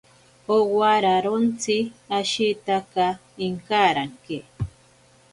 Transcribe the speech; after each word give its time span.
Owararontsi 0.55 1.75
ashitaka 2.19 3.05
inkaranke. 3.45 4.37